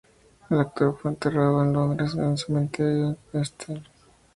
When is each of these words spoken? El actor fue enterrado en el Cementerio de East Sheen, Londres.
El 0.49 0.59
actor 0.59 0.97
fue 0.97 1.11
enterrado 1.11 1.61
en 1.63 1.99
el 1.99 2.35
Cementerio 2.35 3.17
de 3.31 3.37
East 3.39 3.61
Sheen, 3.67 3.75
Londres. 3.83 4.01